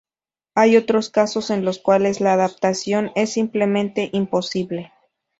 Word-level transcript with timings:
Hay 0.55 0.77
otros 0.77 1.11
casos 1.11 1.51
en 1.51 1.63
los 1.63 1.77
cuales 1.77 2.21
la 2.21 2.33
adaptación 2.33 3.11
es 3.13 3.31
simplemente 3.33 4.09
imposible. 4.13 4.91